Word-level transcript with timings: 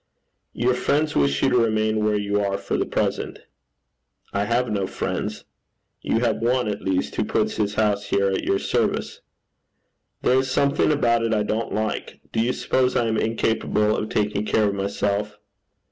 'Your 0.53 0.73
friends 0.73 1.15
wish 1.15 1.43
you 1.43 1.49
to 1.51 1.59
remain 1.59 2.03
where 2.03 2.17
you 2.17 2.41
are 2.43 2.57
for 2.57 2.75
the 2.75 2.87
present.' 2.87 3.37
'I 4.33 4.45
have 4.45 4.71
no 4.71 4.87
friends.' 4.87 5.45
'You 6.01 6.21
have 6.21 6.37
one, 6.41 6.67
at 6.67 6.81
least, 6.81 7.15
who 7.17 7.23
puts 7.23 7.57
his 7.57 7.75
house 7.75 8.05
here 8.07 8.29
at 8.29 8.41
your 8.43 8.57
service.' 8.57 9.21
'There's 10.23 10.49
something 10.49 10.91
about 10.91 11.23
it 11.23 11.35
I 11.35 11.43
don't 11.43 11.71
like. 11.71 12.19
Do 12.31 12.39
you 12.39 12.51
suppose 12.51 12.95
I 12.95 13.05
am 13.05 13.17
incapable 13.17 13.95
of 13.95 14.09
taking 14.09 14.43
care 14.43 14.67
of 14.67 14.73
myself?' 14.73 15.37